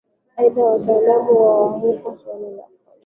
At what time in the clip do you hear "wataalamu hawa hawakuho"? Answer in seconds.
0.67-2.15